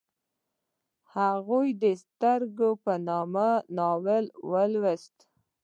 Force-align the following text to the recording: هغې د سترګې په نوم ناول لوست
هغې 1.13 1.67
د 1.81 1.83
سترګې 2.03 2.71
په 2.83 2.93
نوم 3.07 3.35
ناول 3.77 4.25
لوست 4.73 5.15